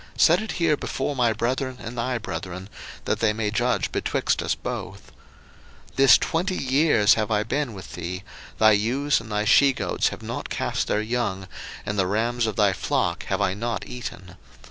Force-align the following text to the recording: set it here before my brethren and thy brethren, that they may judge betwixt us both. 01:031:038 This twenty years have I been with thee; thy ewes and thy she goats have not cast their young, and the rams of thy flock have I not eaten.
set 0.17 0.41
it 0.41 0.53
here 0.53 0.75
before 0.75 1.15
my 1.15 1.31
brethren 1.31 1.77
and 1.79 1.95
thy 1.95 2.17
brethren, 2.17 2.67
that 3.05 3.19
they 3.19 3.31
may 3.33 3.51
judge 3.51 3.91
betwixt 3.91 4.41
us 4.41 4.55
both. 4.55 5.11
01:031:038 5.89 5.95
This 5.97 6.17
twenty 6.17 6.55
years 6.57 7.13
have 7.13 7.29
I 7.29 7.43
been 7.43 7.75
with 7.75 7.93
thee; 7.93 8.23
thy 8.57 8.71
ewes 8.71 9.21
and 9.21 9.31
thy 9.31 9.45
she 9.45 9.73
goats 9.73 10.07
have 10.07 10.23
not 10.23 10.49
cast 10.49 10.87
their 10.87 11.01
young, 11.03 11.47
and 11.85 11.99
the 11.99 12.07
rams 12.07 12.47
of 12.47 12.55
thy 12.55 12.73
flock 12.73 13.25
have 13.25 13.41
I 13.41 13.53
not 13.53 13.85
eaten. 13.85 14.37